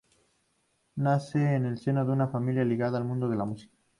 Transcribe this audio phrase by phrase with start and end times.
[0.95, 3.77] Nace en el seno de una familia ligada al mundo de la música.